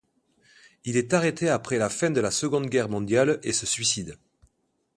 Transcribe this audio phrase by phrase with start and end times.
[0.83, 4.17] Il est arrêté après la fin de la Seconde Guerre mondiale et se suicide.